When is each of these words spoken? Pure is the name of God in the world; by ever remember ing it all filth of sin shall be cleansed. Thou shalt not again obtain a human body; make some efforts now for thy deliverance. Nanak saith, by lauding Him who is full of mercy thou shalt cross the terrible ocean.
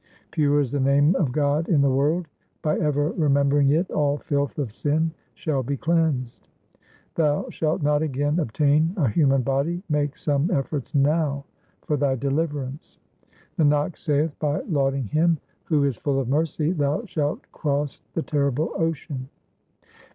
Pure 0.31 0.61
is 0.61 0.71
the 0.71 0.79
name 0.79 1.15
of 1.17 1.31
God 1.31 1.69
in 1.69 1.79
the 1.81 1.91
world; 1.91 2.27
by 2.63 2.75
ever 2.79 3.11
remember 3.11 3.59
ing 3.59 3.69
it 3.69 3.91
all 3.91 4.17
filth 4.17 4.57
of 4.57 4.71
sin 4.71 5.11
shall 5.35 5.61
be 5.61 5.77
cleansed. 5.77 6.47
Thou 7.13 7.47
shalt 7.51 7.83
not 7.83 8.01
again 8.01 8.39
obtain 8.39 8.95
a 8.97 9.07
human 9.07 9.43
body; 9.43 9.83
make 9.89 10.17
some 10.17 10.49
efforts 10.49 10.95
now 10.95 11.45
for 11.85 11.97
thy 11.97 12.15
deliverance. 12.15 12.97
Nanak 13.59 13.95
saith, 13.95 14.35
by 14.39 14.61
lauding 14.61 15.05
Him 15.05 15.37
who 15.65 15.83
is 15.83 15.97
full 15.97 16.19
of 16.19 16.27
mercy 16.27 16.71
thou 16.71 17.05
shalt 17.05 17.51
cross 17.51 18.01
the 18.15 18.23
terrible 18.23 18.71
ocean. 18.77 19.29